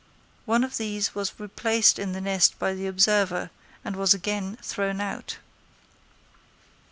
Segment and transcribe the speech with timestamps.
[0.47, 3.51] One of these was replaced in the nest by the observer,
[3.85, 5.37] and was again thrown out.